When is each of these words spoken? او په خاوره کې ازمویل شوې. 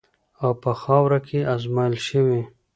او 0.43 0.51
په 0.63 0.71
خاوره 0.81 1.19
کې 1.27 1.39
ازمویل 1.53 1.95
شوې. 2.07 2.41